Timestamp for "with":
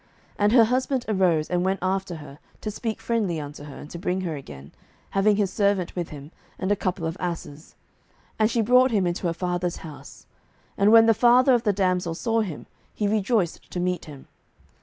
5.95-6.09